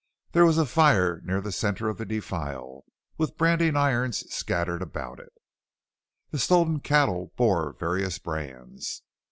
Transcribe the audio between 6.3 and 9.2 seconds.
The stolen cattle bore various brands.